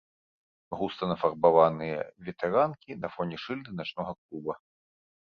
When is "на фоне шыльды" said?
3.05-3.71